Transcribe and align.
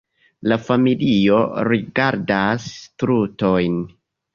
La 0.51 0.57
familio 0.69 1.39
rigardas 1.69 2.69
strutojn: 2.83 3.83